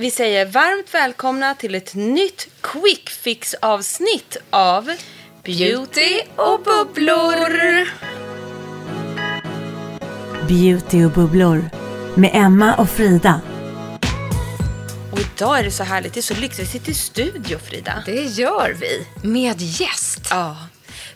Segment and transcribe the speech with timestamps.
[0.00, 4.84] Vi säger varmt välkomna till ett nytt quick fix avsnitt av
[5.44, 7.88] Beauty och bubblor.
[10.48, 11.70] Beauty och bubblor
[12.14, 13.40] med Emma och Frida.
[15.12, 16.68] Och idag är det så härligt, det är så lyxigt.
[16.68, 18.02] Vi sitter i studio Frida.
[18.06, 19.06] Det gör vi.
[19.28, 20.20] Med gäst.
[20.30, 20.56] Ja.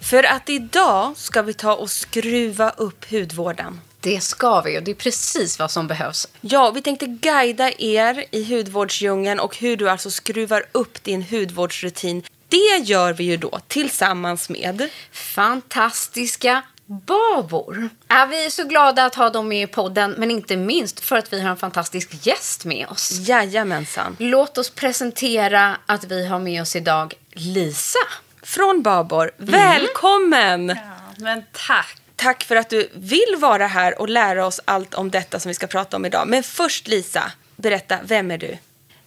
[0.01, 3.81] För att idag ska vi ta och skruva upp hudvården.
[4.03, 6.29] Det ska vi och det är precis vad som behövs.
[6.41, 12.23] Ja, vi tänkte guida er i hudvårdsdjungeln och hur du alltså skruvar upp din hudvårdsrutin.
[12.49, 17.89] Det gör vi ju då tillsammans med Fantastiska Babor.
[18.09, 21.17] Ja, vi är så glada att ha dem med i podden, men inte minst för
[21.17, 23.11] att vi har en fantastisk gäst med oss.
[23.13, 24.17] Jajamensan.
[24.19, 27.99] Låt oss presentera att vi har med oss idag Lisa.
[28.43, 29.31] Från Babor.
[29.37, 30.69] Välkommen!
[30.69, 30.75] Ja,
[31.17, 32.02] men tack.
[32.23, 35.55] Tack för att du vill vara här och lära oss allt om detta som vi
[35.55, 36.29] ska prata om idag.
[36.29, 38.59] Men först Lisa, berätta, vem är du?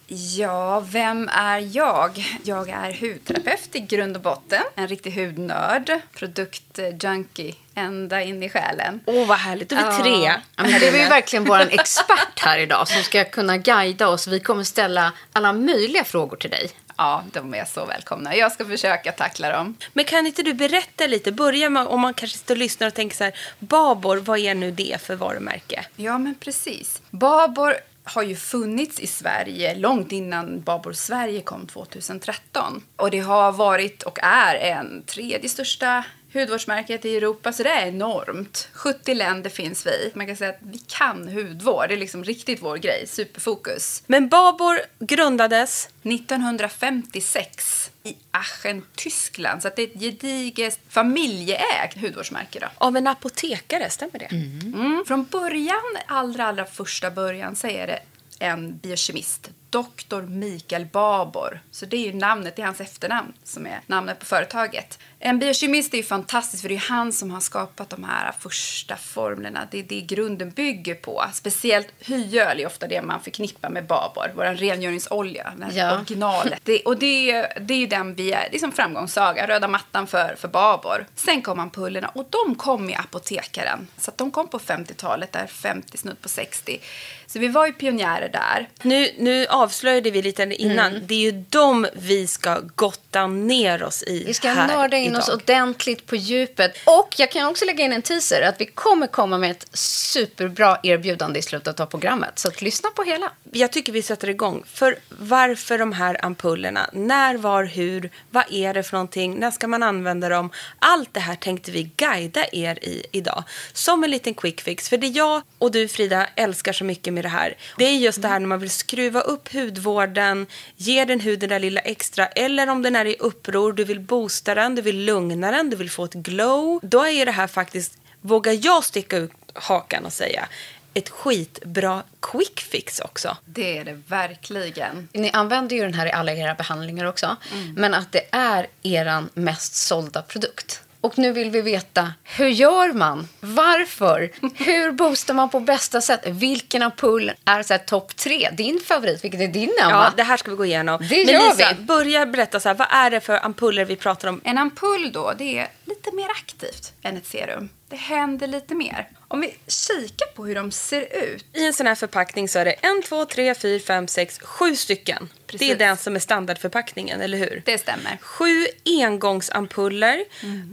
[0.08, 2.38] Ja, vem är jag?
[2.44, 4.62] Jag är hudterapeut i grund och botten.
[4.76, 6.00] En riktig hudnörd.
[6.14, 9.00] Produktjunkie ända in i själen.
[9.06, 9.70] Åh, oh, vad härligt.
[9.70, 10.34] Du är tre.
[10.56, 14.28] Ja, men det är ju verkligen vår expert här idag som ska kunna guida oss.
[14.28, 16.72] Vi kommer ställa alla möjliga frågor till dig.
[16.98, 18.36] Ja, de är så välkomna.
[18.36, 19.78] Jag ska försöka tackla dem.
[19.94, 21.32] Men kan inte du berätta lite?
[21.32, 24.56] Börja med om man kanske sitter och lyssnar och tänker så här, Babor, vad är
[24.56, 25.86] nu det för varumärke?
[25.96, 27.02] Ja, men precis.
[27.10, 27.73] Babor
[28.04, 32.84] har ju funnits i Sverige långt innan Babor Sverige kom 2013.
[32.96, 36.04] Och det har varit och är en tredje största
[36.36, 38.69] hudvårdsmärket i Europa, så det är enormt.
[38.73, 40.11] 70 länder finns vi.
[40.14, 41.86] Man kan säga att vi kan hudvård.
[41.88, 43.08] Det är liksom riktigt vår grej.
[43.08, 44.03] Superfokus.
[44.08, 49.61] Men Babor grundades 1956 i Aachen, Tyskland.
[49.61, 52.59] Så det är ett gediget familjeägt hudvårdsmärke.
[52.59, 52.67] Då.
[52.77, 54.25] Av en apotekare, stämmer det?
[54.25, 55.03] Mm.
[55.08, 57.99] Från början, allra, allra första början, så är det
[58.39, 60.22] en biokemist, Dr.
[60.22, 61.59] Mikael Babor.
[61.72, 65.00] Så det är ju namnet, det är hans efternamn som är namnet på företaget.
[65.20, 68.95] En biokemist är ju fantastisk för det är han som har skapat de här första
[68.95, 69.67] formlerna.
[69.72, 71.26] Det är det grunden bygger på.
[71.33, 75.95] Speciellt hyöl är ofta det man förknippar med Babor, vår rengöringsolja, ja.
[75.95, 76.60] originalet.
[76.64, 80.08] Det, och det, det är ju den vi är, det är som framgångssaga, röda mattan
[80.08, 81.05] för, för Babor.
[81.16, 83.88] Sen kom ampullerna och de kom i apotekaren.
[83.98, 86.80] Så de kom på 50-talet, där 50 snudd på 60.
[87.28, 88.70] Så vi var ju pionjärer där.
[88.82, 90.92] Nu, nu avslöjade vi lite innan.
[90.92, 91.08] Mm.
[91.08, 95.11] Det är ju dem vi ska gotta ner oss i Vi ska här nörda in
[95.11, 95.21] idag.
[95.21, 96.77] oss ordentligt på djupet.
[96.86, 100.77] Och jag kan också lägga in en teaser att vi kommer komma med ett superbra
[100.83, 102.39] erbjudande i slutet av programmet.
[102.39, 103.31] Så att lyssna på hela.
[103.52, 104.64] Jag tycker vi sätter igång.
[104.67, 106.89] För varför de här ampullerna?
[106.93, 108.09] När, var, hur?
[108.30, 109.39] Vad är det för någonting?
[109.39, 110.49] När ska man använda dem?
[110.80, 113.43] Allt det här tänkte vi guida er i idag.
[113.73, 114.89] Som en liten quick fix.
[114.89, 117.58] För det jag och du Frida älskar så mycket med det här.
[117.77, 121.60] Det är just det här när man vill skruva upp hudvården, ge den huden det
[121.60, 122.27] lilla extra.
[122.27, 125.76] Eller om den är i uppror, du vill boosta den, du vill lugna den, du
[125.76, 126.80] vill få ett glow.
[126.83, 130.48] Då är det här faktiskt, vågar jag sticka ut hakan och säga,
[130.94, 133.38] ett skitbra quick fix också.
[133.45, 135.10] Det är det verkligen.
[135.13, 137.36] Ni använder ju den här i alla era behandlingar också.
[137.54, 137.74] Mm.
[137.74, 140.81] Men att det är er mest sålda produkt.
[141.06, 143.27] Och nu vill vi veta, hur gör man?
[143.39, 144.31] Varför?
[144.56, 146.21] Hur boostar man på bästa sätt?
[146.25, 148.50] Vilken ampull är så topp tre?
[148.54, 149.92] Din favorit, vilket är din Emma?
[149.92, 151.07] Ja, det här ska vi gå igenom.
[151.10, 151.83] Det Men gör Lisa, vi.
[151.83, 154.42] börja berätta så här, vad är det för ampuller vi pratar om?
[154.44, 157.69] En ampull då, det är lite mer aktivt än ett serum.
[157.90, 159.10] Det händer lite mer.
[159.28, 161.46] Om vi kikar på hur de ser ut.
[161.54, 164.75] I en sån här förpackning så är det en, två, tre, fyra, fem, sex, sju
[164.75, 165.30] stycken.
[165.48, 165.68] Precis.
[165.68, 167.62] Det är den som är standardförpackningen, eller hur?
[167.66, 168.18] Det stämmer.
[168.22, 170.25] Sju engångsampuller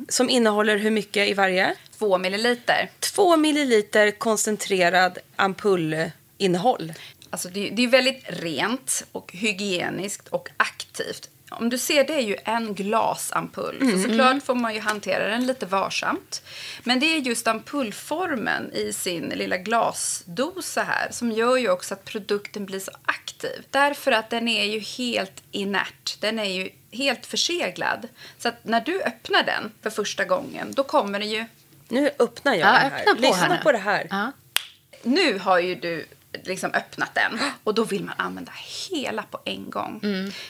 [0.09, 1.75] som innehåller hur mycket i varje?
[1.99, 2.91] Två milliliter.
[3.01, 6.93] Två milliliter koncentrerad ampullinnehåll.
[7.31, 11.29] Alltså det är väldigt rent och hygieniskt och aktivt.
[11.61, 13.91] Om du ser, det är ju en glasampull.
[13.93, 16.43] Så såklart får man ju hantera den lite varsamt.
[16.85, 22.05] Men det är just ampullformen i sin lilla glasdosa här som gör ju också att
[22.05, 23.65] produkten blir så aktiv.
[23.71, 26.17] Därför att den är ju helt inert.
[26.21, 28.09] Den är ju helt förseglad.
[28.39, 31.45] Så att när du öppnar den för första gången, då kommer det ju...
[31.89, 33.01] Nu öppnar jag Ja, den här.
[33.01, 34.07] öppna på Lyssna här på det här.
[34.11, 34.33] Ja.
[35.03, 36.07] Nu har ju du
[36.45, 38.53] liksom öppnat den och då vill man använda
[38.91, 40.01] hela på en gång.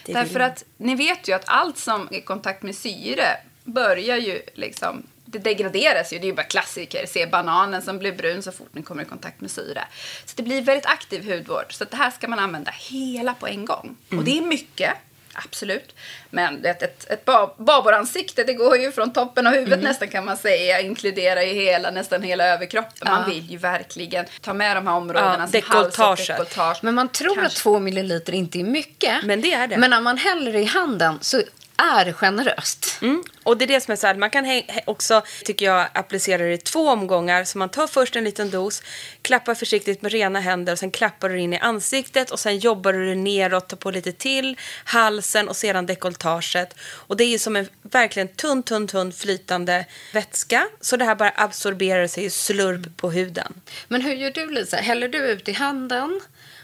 [0.06, 3.26] det Därför att ni vet ju att allt som är i kontakt med syre
[3.64, 7.06] börjar ju liksom det degraderas ju, det är ju bara klassiker.
[7.06, 9.84] Se bananen som blir brun så fort den kommer i kontakt med syre.
[10.24, 11.74] Så det blir väldigt aktiv hudvård.
[11.74, 13.96] Så det här ska man använda hela på en gång.
[14.10, 14.92] Och det är mycket.
[15.34, 15.94] Absolut.
[16.30, 19.84] Men ett, ett, ett ba- baboransikte, det går ju från toppen av huvudet Mm.
[19.84, 20.80] nästan kan man säga.
[20.80, 23.08] Inkluderar ju hela, nästan hela överkroppen.
[23.10, 25.46] Man vill ju verkligen ta med de här områdena Ja,
[25.90, 26.74] som.
[26.82, 27.46] Men man tror Kanske.
[27.46, 29.24] att två milliliter inte är mycket.
[29.24, 29.76] Men det är det.
[29.76, 31.42] Men när man häller i handen så
[31.82, 32.98] är generöst.
[33.02, 33.24] Mm.
[33.42, 36.52] Och det är det som är så här, man kan också, tycker jag, applicera det
[36.52, 37.44] i två omgångar.
[37.44, 38.82] Så man tar först en liten dos,
[39.22, 42.92] klappar försiktigt med rena händer och sen klappar du in i ansiktet och sen jobbar
[42.92, 46.74] du det neråt, tar på lite till, halsen och sedan dekolletaget.
[46.80, 50.68] Och det är ju som en verkligen tunn, tunn, tunn flytande vätska.
[50.80, 53.54] Så det här bara absorberar sig i slurp på huden.
[53.88, 54.76] Men hur gör du Lisa?
[54.76, 56.20] Häller du ut i handen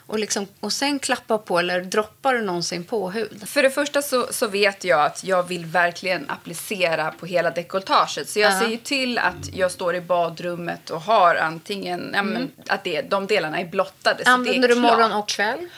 [0.09, 3.49] och, liksom, och sen klappar på eller droppar du någonsin på hud?
[3.49, 8.29] För det första så, så vet jag att jag vill verkligen applicera på hela dekolletaget.
[8.29, 8.61] Så jag Ja.
[8.61, 13.27] ser ju till att jag står i badrummet och har antingen, men, att det, de
[13.27, 14.25] delarna är blottade.
[14.25, 15.23] så Använder det är du morgon klart.
[15.23, 15.69] och kväll?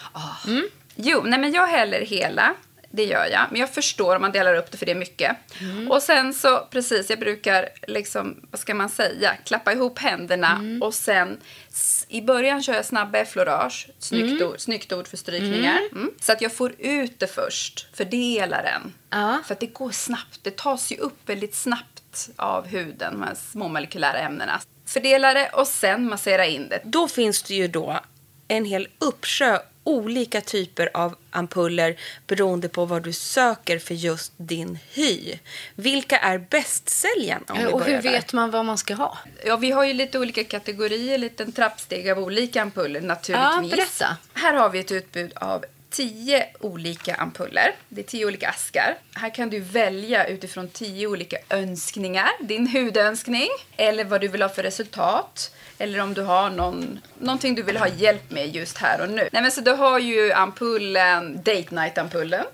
[0.96, 2.54] Jo, nej men jag häller hela.
[2.92, 3.46] Det gör jag.
[3.50, 5.36] Men jag förstår om man delar upp det för det är mycket.
[5.90, 10.94] Och sen så, precis, jag brukar liksom, vad ska man säga, klappa ihop händerna och
[10.94, 11.40] sen
[12.08, 15.80] i början kör jag snabba effleurage, snyggt, ord, snyggt ord för strykningar.
[15.92, 16.10] Mm.
[16.20, 18.92] Så att jag får ut det först, fördelar den.
[19.10, 19.38] Ja.
[19.46, 23.34] För att det går snabbt, det tas ju upp väldigt snabbt av huden, de här
[23.34, 24.60] små molekylära ämnena.
[24.86, 26.80] Fördela det och sen massera in det.
[26.84, 28.00] Då finns det ju då
[28.48, 29.58] en hel uppsjö
[29.90, 31.96] olika typer av ampuller
[32.26, 35.38] beroende på vad du söker för just din hy.
[35.74, 37.44] Vilka är bästsäljarna?
[37.48, 38.02] om och hur där?
[38.02, 39.18] vet man vad man ska ha?
[39.44, 43.70] Ja, vi har ju lite olika kategorier, en liten trappsteg av olika ampuller naturligtvis.
[43.70, 44.16] Ja, berätta.
[44.34, 47.74] Här har vi ett utbud av tio olika ampuller.
[47.88, 48.94] Det är tio olika askar.
[49.14, 52.30] Här kan du välja utifrån tio olika önskningar.
[52.40, 55.54] Din hudönskning, eller vad du vill ha för resultat.
[55.78, 59.28] Eller om du har någon, någonting du vill ha hjälp med just här och nu.
[59.32, 62.44] Nej, men så du har ju ampullen, date night-ampullen.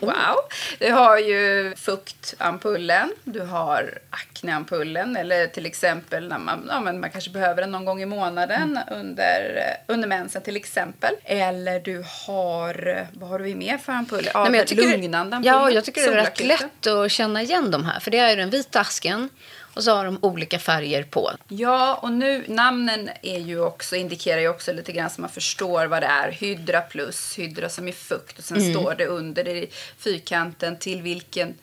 [0.00, 0.36] Wow.
[0.78, 7.10] Du har ju fuktampullen, du har akneampullen eller till exempel när man, ja, men man
[7.10, 11.14] kanske behöver den någon gång i månaden under, eh, under mensen till exempel.
[11.24, 14.30] Eller du har, eh, vad har vi mer för ampuller?
[14.34, 15.54] Ja, Nej, men jag tycker lugnande ampuller.
[15.54, 18.00] ja, jag tycker det är rätt lätt att känna igen de här.
[18.00, 19.28] För det är ju den vita asken
[19.74, 21.30] och så har de olika färger på.
[21.48, 25.86] Ja, och nu namnen är ju också, indikerar ju också lite grann så man förstår
[25.86, 26.30] vad det är.
[26.32, 28.72] Hydra plus, hydra som är fukt och sen Mm.
[28.74, 31.54] står det under i fyrkanten till vilken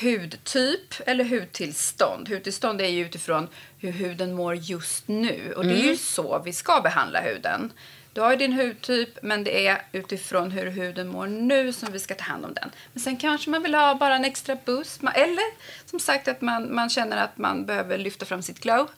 [0.00, 2.28] hudtyp eller hudtillstånd.
[2.28, 5.96] Hudtillstånd är ju utifrån hur huden mår just nu och det är ju Mm.
[5.96, 7.72] så vi ska behandla huden.
[8.12, 11.98] Du har ju din hudtyp, men det är utifrån hur huden mår nu som vi
[11.98, 12.70] ska ta hand om den.
[12.92, 15.00] Men sen kanske man vill ha bara en extra boost.
[15.14, 15.44] Eller
[15.86, 18.88] som sagt att man, man känner att man behöver lyfta fram sitt glow.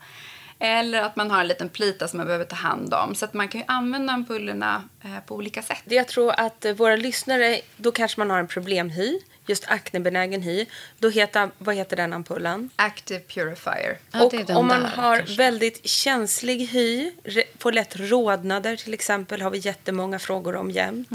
[0.63, 3.15] Eller att man har en liten plita som man behöver ta hand om.
[3.15, 5.83] Så att man kan ju använda ampullerna eh, på olika sätt.
[5.85, 10.67] Jag tror att eh, våra lyssnare, då kanske man har en problemhy, just aknebenägen hy.
[10.99, 12.71] Då heter, vad heter den ampullen?
[12.77, 13.99] Active Purifier.
[14.13, 15.37] Ja, och om man där, har kanske.
[15.37, 17.13] väldigt känslig hy,
[17.59, 21.11] får lätt rodnader till exempel, har vi jättemånga frågor om jämt.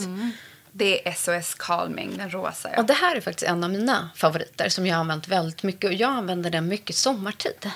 [0.71, 2.69] Det är SOS Calming, den rosa.
[2.71, 2.79] Ja.
[2.79, 5.87] Och det här är faktiskt en av mina favoriter som jag har använt väldigt mycket.
[5.87, 7.71] Och jag använder den mycket sommartid.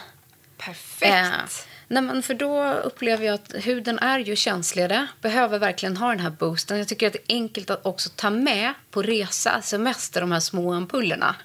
[0.60, 1.04] Perfekt.
[1.04, 6.10] Eh, nej, men för då upplever jag att huden är ju känsligare, behöver verkligen ha
[6.10, 6.78] den här boosten.
[6.78, 10.40] Jag tycker att det är enkelt att också ta med på resa, semester, de här
[10.40, 11.36] små ampullerna.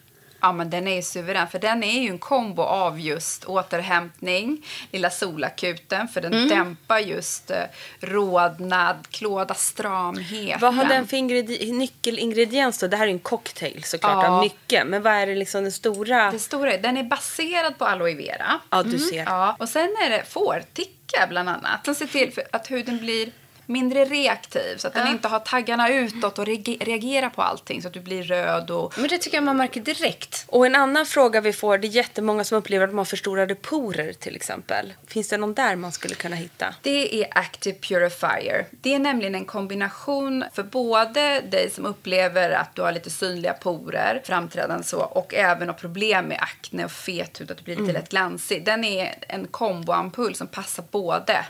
[0.44, 1.48] Ja, men den är ju suverän.
[1.48, 7.50] För den är ju en kombo av just återhämtning, lilla solakuten, för den dämpar just
[7.50, 7.56] eh,
[8.00, 10.60] rodnad, klåda, stramhet.
[10.60, 12.86] Vad har den för ingredi- nyckelingrediens då?
[12.86, 14.28] Det här är en cocktail såklart Ja.
[14.28, 14.86] av mycket.
[14.86, 16.30] Men vad är det liksom den stora?
[16.30, 18.60] Det stora den är baserad på aloe vera.
[18.70, 19.24] Ja, du ser.
[19.24, 21.84] Ja, och sen är det fårticka bland annat.
[21.84, 23.30] Som ser till för att huden blir
[23.66, 27.88] mindre reaktiv så att den inte har taggarna utåt och reage- reagerar på allting så
[27.88, 30.44] att du blir röd och Men det tycker jag man märker direkt.
[30.48, 33.54] Och en annan fråga vi får, det är jättemånga som upplever att de har förstorade
[33.54, 34.92] porer till exempel.
[35.06, 36.74] Finns det någon där man skulle kunna hitta?
[36.82, 38.66] Det är Active Purifier.
[38.70, 43.52] Det är nämligen en kombination för både dig som upplever att du har lite synliga
[43.52, 47.92] porer, framträdande så, och även har problem med akne och fethud, att du blir lite
[47.92, 48.64] lätt glansig.
[48.64, 51.44] Den är en komboampull som passar både.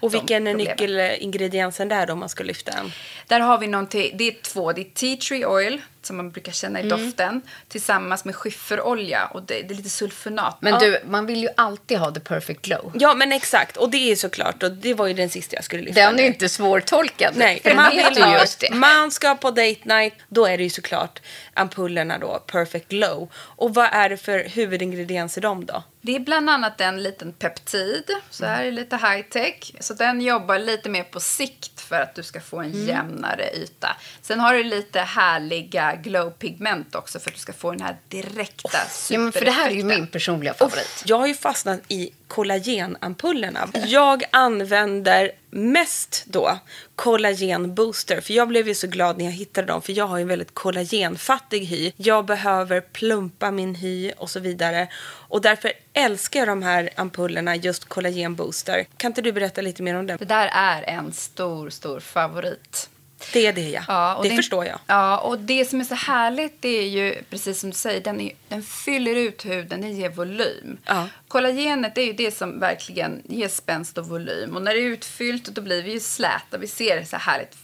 [0.00, 2.92] Och vilken är nyckelingrediensen där då om man ska lyfta en?
[3.26, 4.72] Där har vi någonting, det är två.
[4.72, 6.98] Det är tea tree oil, som man brukar känna i Mm.
[7.06, 9.26] doften, tillsammans med skifferolja.
[9.26, 10.56] Och det, det är lite sulfonat.
[10.60, 10.78] Men Ja.
[10.78, 12.92] du, man vill ju alltid ha the perfect glow.
[12.94, 15.82] Ja men exakt, och det är såklart, och det var ju den sista jag skulle
[15.82, 16.00] lyfta.
[16.00, 17.32] Den är ju inte svårtolkad.
[17.36, 18.74] Nej, för man vill ha, ju just det.
[18.74, 21.20] man ska på date night, då är det ju såklart
[21.54, 23.28] ampullerna då, Perfect Glow.
[23.36, 25.82] Och vad är det för huvudingredienser de då?
[26.00, 29.72] Det är bland annat en liten peptid, så här är lite high tech.
[29.80, 33.96] Så den jobbar lite mer på sikt för att du ska få en jämnare yta.
[34.22, 38.78] Sen har du lite härliga glow-pigment också för att du ska få den här direkta
[39.10, 41.02] Ja, men för det här är ju min personliga favorit.
[41.06, 43.68] Jag har ju fastnat i kollagenampullerna.
[43.86, 46.58] Jag använder mest då
[46.96, 48.20] kollagenbooster.
[48.20, 49.82] För jag blev ju så glad när jag hittade dem.
[49.82, 51.92] För jag har ju en väldigt kollagenfattig hy.
[51.96, 54.88] Jag behöver plumpa min hy och så vidare.
[55.28, 58.86] Och därför älskar jag de här ampullerna, just kollagenbooster.
[58.96, 60.16] Kan inte du berätta lite mer om det?
[60.16, 62.88] Det där är en stor, stor favorit.
[63.32, 63.82] Det är det ja.
[63.88, 64.78] Ja, och det, förstår jag.
[64.86, 68.20] Ja, och det som är så härligt det är ju, precis som du säger, den,
[68.20, 70.78] är, den fyller ut huden, den ger volym.
[70.84, 71.08] Ja.
[71.28, 74.56] Kollagenet det är ju det som verkligen ger spänst och volym.
[74.56, 77.56] Och när det är utfyllt då blir vi ju släta, vi ser så härligt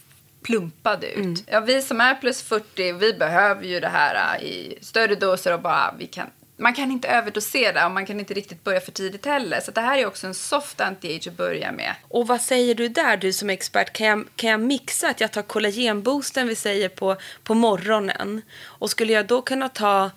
[0.45, 1.17] plumpade ut.
[1.17, 1.35] Mm.
[1.45, 5.53] Ja, vi som är plus 40, vi behöver ju det här äh, i större doser
[5.53, 8.91] och bara, vi kan man kan inte överdosera och man kan inte riktigt börja för
[8.91, 9.59] tidigt heller.
[9.59, 11.95] Så det här är också en soft anti-age att börja med.
[12.07, 13.93] Och vad säger du där, du som expert?
[13.93, 18.41] Kan jag, kan jag mixa att jag tar kollagenboosten vi säger på, på morgonen?
[18.63, 20.11] Och skulle jag då kunna ta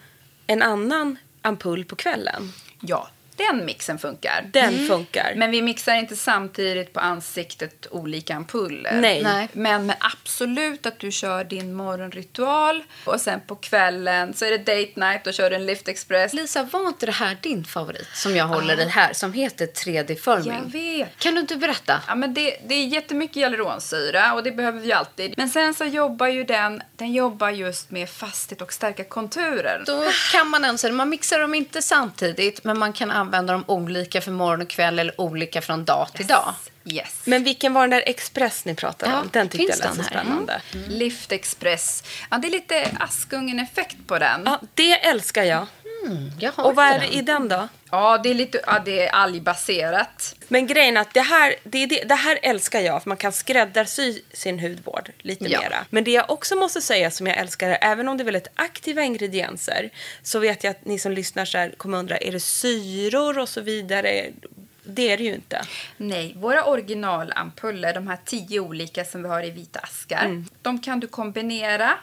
[0.46, 2.52] en annan ampull på kvällen?
[2.80, 4.50] Ja, den mixen funkar.
[4.52, 5.32] Den funkar.
[5.36, 9.00] Men vi mixar inte samtidigt på ansiktet olika ampuller.
[9.00, 9.22] Nej.
[9.22, 9.48] Nej.
[9.52, 14.58] Men, men absolut att du kör din morgonritual och sen på kvällen så är det
[14.58, 16.32] date night och kör du en lift express.
[16.32, 20.14] Lisa, var inte det här din favorit som jag håller i här som heter 3D
[20.14, 20.60] Firming?
[20.64, 21.18] Jag vet.
[21.18, 22.02] Kan du inte berätta?
[22.08, 25.34] Ja, men det, det är jättemycket hyaluronsyra och det behöver vi alltid.
[25.36, 29.82] Men sen så jobbar ju den, den jobbar just med fasthet och stärka konturer.
[29.86, 34.20] Då kan man alltså, man mixar dem inte samtidigt men man kan använda dem olika
[34.20, 36.54] för morgon och kväll eller olika från dag till dag.
[36.84, 37.20] Yes.
[37.24, 39.28] Men vilken var den där Express ni pratade Ja, om?
[39.32, 40.60] Den tyckte jag lät så spännande.
[40.88, 42.04] Lift express.
[42.30, 44.42] Ja, det är lite Askungen-effekt på den.
[44.44, 45.66] Ja, det älskar jag.
[46.54, 47.68] Har Och vad är det i den då?
[47.90, 50.34] Ja, det är lite ja, det är algbaserat.
[50.48, 53.32] Men grejen är att det här, det, det, det här älskar jag, för man kan
[53.32, 55.60] skräddarsy sin hudvård lite Ja.
[55.60, 55.84] mera.
[55.90, 59.02] Men det jag också måste säga som jag älskar, även om det är väldigt aktiva
[59.02, 59.90] ingredienser,
[60.22, 63.48] så vet jag att ni som lyssnar så här kommer undra, är det syror och
[63.48, 64.26] så vidare?
[64.84, 65.62] Det är det ju inte.
[65.96, 71.00] Nej, våra originalampuller, de här tio olika som vi har i vita askar, de kan
[71.00, 71.94] du kombinera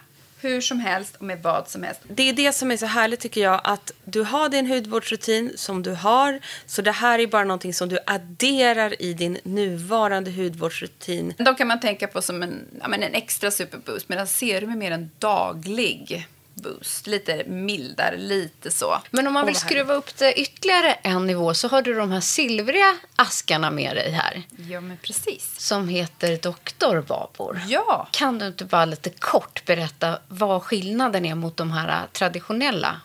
[0.50, 2.02] hur som helst och med vad som helst.
[2.08, 5.84] Det är det som är så härligt tycker jag, att du har din hudvårdsrutin som
[5.84, 11.34] du har, så det här är bara någonting som du adderar i din nuvarande hudvårdsrutin.
[11.38, 14.76] De kan man tänka på som en, ja, men en extra superboost, medan serum är
[14.76, 17.08] mer en daglig boost.
[17.08, 19.02] Lite mildare, lite så.
[19.12, 22.20] Men om man vill skruva upp det ytterligare en nivå så har du de här
[22.20, 24.42] silvriga askarna med dig här.
[24.70, 25.60] Ja, men precis.
[25.60, 27.00] som heter Dr.
[27.02, 27.62] Babor.
[27.68, 33.02] Ja, Kan du inte bara lite kort berätta vad skillnaden är mot de här traditionella?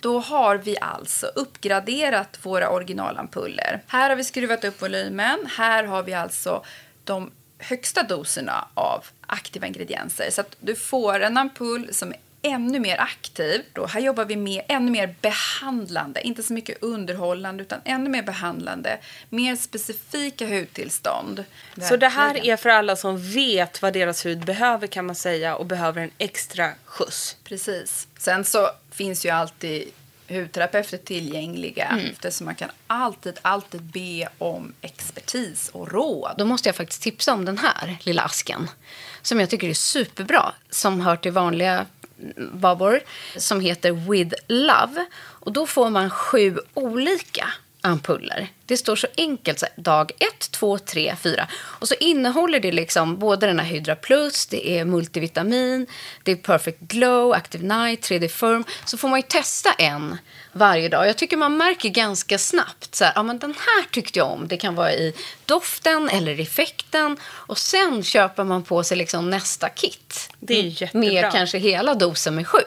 [0.00, 3.82] Då har vi alltså uppgraderat våra originalampuller.
[3.86, 5.38] Här har vi skruvat upp volymen.
[5.56, 6.64] Här har vi alltså
[7.04, 10.30] de högsta doserna av aktiva ingredienser.
[10.30, 12.16] Så att du får en ampull som är
[12.46, 13.64] ännu mer aktiv.
[13.72, 18.22] Då här jobbar vi med ännu mer behandlande, inte så mycket underhållande utan ännu mer
[18.22, 18.98] behandlande,
[19.28, 21.44] mer specifika hudtillstånd.
[21.88, 22.52] Så det här Verkligen.
[22.52, 26.10] är för alla som vet vad deras hud behöver kan man säga och behöver en
[26.18, 27.36] extra skjuts.
[27.44, 28.08] Precis.
[28.18, 29.92] Sen så finns ju alltid
[30.28, 36.34] hudterapeuter tillgängliga eftersom man kan alltid, alltid be om expertis och råd.
[36.38, 38.68] Då måste jag faktiskt tipsa om den här lilla asken
[39.22, 41.86] som jag tycker är superbra, som hör till vanliga
[42.22, 42.60] mm,
[43.36, 45.06] som heter With Love.
[45.16, 47.48] Och då får man sju olika
[47.86, 48.48] ampuller.
[48.66, 51.48] Det står så enkelt, så här, dag 1, 2, 3, 4.
[51.54, 55.86] Och så innehåller det liksom både den här Hydra Plus, det är multivitamin,
[56.22, 58.64] det är Perfect Glow, Active Night, 3D Firm.
[58.84, 60.18] Så får man ju testa en
[60.52, 61.08] varje dag.
[61.08, 64.48] Jag tycker man märker ganska snabbt så här, ja men den här tyckte jag om.
[64.48, 65.14] Det kan vara i
[65.46, 67.16] doften eller effekten.
[67.24, 70.30] Och sen köper man på sig liksom nästa kit.
[70.40, 71.00] Det är ju jättebra.
[71.00, 72.58] Med kanske hela dosen med sju.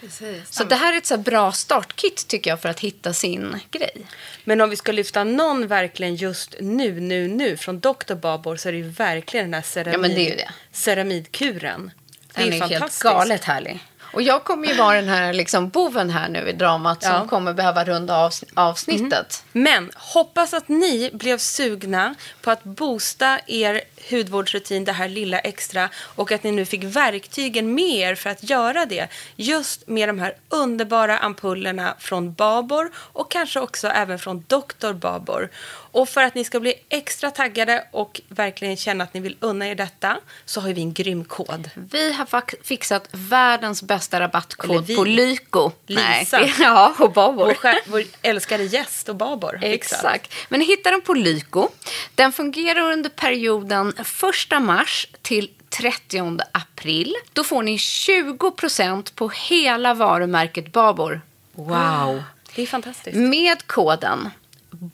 [0.00, 0.52] Precis.
[0.52, 3.60] Så det här är ett så här bra startkit tycker jag för att hitta sin
[3.70, 4.06] grej.
[4.44, 8.14] Men om vi ska lyfta någon verkligen just nu, nu, nu från Dr.
[8.14, 10.50] Babor så är det ju verkligen den här ceramid, Ja, men det är ju det.
[10.72, 11.90] ceramidkuren.
[12.34, 13.80] Det Den är, är, helt galet härlig.
[14.14, 17.26] Och jag kommer ju vara den här liksom boven här nu i dramat som Ja.
[17.28, 19.44] Kommer behöva runda av avsnittet.
[19.52, 23.80] Men hoppas att ni blev sugna på att boosta er
[24.10, 28.50] hudvårdsrutin, det här lilla extra och att ni nu fick verktygen med er för att
[28.50, 29.08] göra det.
[29.36, 34.92] Just med de här underbara ampullerna från Babor och kanske också även från Dr.
[34.92, 35.50] Babor.
[35.66, 39.68] Och för att ni ska bli extra taggade och verkligen känna att ni vill unna
[39.68, 41.70] er detta så har vi en grym kod.
[41.74, 45.70] Vi har fixat världens bästa rabattkod på Lyko.
[45.86, 46.38] Lisa.
[46.40, 46.54] Nej.
[46.60, 47.44] Ja, och Babor.
[47.46, 49.58] Vår, skär- vår älskade gäst och Babor.
[49.62, 50.32] Exakt.
[50.48, 51.68] Men ni hittar den på Lyko.
[52.14, 57.14] Den fungerar under perioden 1 mars till 30 april.
[57.32, 61.20] Då får ni 20% på hela varumärket Babor.
[61.52, 62.22] Wow!
[62.54, 63.16] Det är fantastiskt.
[63.16, 64.30] Med koden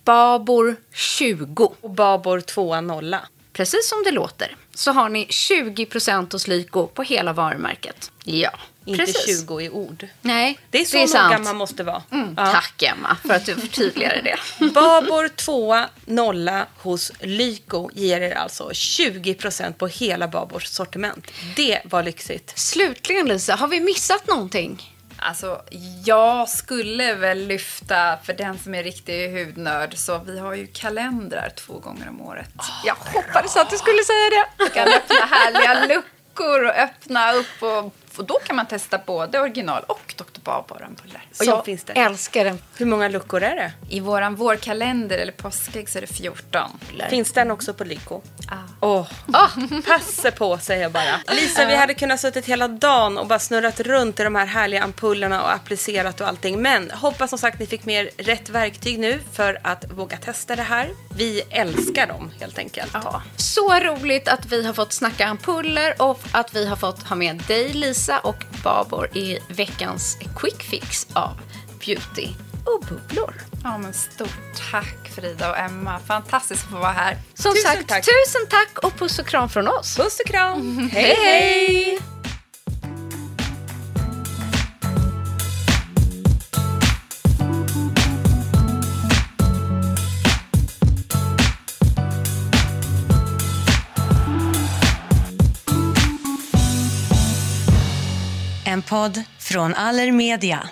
[0.04, 1.72] BABOR20.
[1.80, 3.20] Och Babor 2 nolla.
[3.52, 5.86] Precis som det låter så har ni 20
[6.32, 8.12] hos Lyko på hela varumärket.
[8.24, 8.50] Ja,
[8.90, 9.40] Inte precis.
[9.40, 10.06] 20 i ord.
[10.22, 11.32] Nej, Det är så det är sant.
[11.32, 12.02] noga man måste vara.
[12.12, 12.46] Mm, Ja.
[12.52, 14.36] Tack Emma för att du förtydligade det.
[14.74, 21.26] Babor 2 nolla hos Lyko ger er alltså 20% på hela Babors sortiment.
[21.56, 22.58] Det var lyxigt.
[22.58, 24.96] Slutligen Lisa, har vi missat någonting?
[25.22, 25.62] Alltså,
[26.04, 31.52] jag skulle väl lyfta, för den som är riktig hudnörd, så vi har ju kalendrar
[31.56, 32.48] två gånger om året.
[32.84, 34.64] jag hoppades att du skulle säga det.
[34.64, 39.40] Du kan öppna härliga luckor och öppna upp och, och då kan man testa både
[39.40, 40.40] original och Dr.
[40.44, 41.22] Babor-ampuller.
[41.38, 41.92] Och jag finns det.
[41.92, 42.58] älskar den.
[42.76, 43.72] Hur många luckor är det?
[43.88, 46.70] I våran vårkalender, eller påskägg, så är det 14.
[47.10, 48.20] Finns den också på Lyko?
[48.48, 48.54] Ah.
[48.80, 49.06] Åh,
[49.86, 51.20] passa på säger jag bara.
[51.32, 54.82] Lisa, vi hade kunnat suttit hela dagen och bara snurrat runt i de här härliga
[54.82, 56.62] ampullerna och applicerat och allting.
[56.62, 60.56] Men hoppas som sagt ni fick med er rätt verktyg nu för att våga testa
[60.56, 60.88] det här.
[61.16, 62.90] Vi älskar dem helt enkelt.
[62.92, 63.22] Ja.
[63.36, 67.36] Så roligt att vi har fått snacka ampuller och att vi har fått ha med
[67.36, 71.40] dig Lisa och Babor i veckans quick fix av
[71.86, 73.34] Beauty och bubblor.
[73.64, 75.98] Ja, men stort tack Frida och Emma.
[76.06, 77.16] Fantastiskt att få vara här.
[77.34, 78.04] Som Tusen sagt, tack.
[78.04, 79.96] tusen tack och puss och kram från oss.
[79.96, 80.90] Puss och kram!
[80.92, 81.98] Hej hej!
[98.66, 100.68] En podd från Allermedia.